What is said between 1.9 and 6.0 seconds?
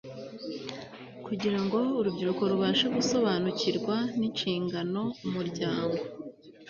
urubyiruko rubashe gusobanukirwa n inshingano umuryango